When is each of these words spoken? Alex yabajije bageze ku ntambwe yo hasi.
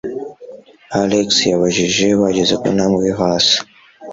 Alex 1.01 1.27
yabajije 1.51 2.05
bageze 2.21 2.53
ku 2.61 2.67
ntambwe 2.75 3.01
yo 3.09 3.15
hasi. 3.21 3.57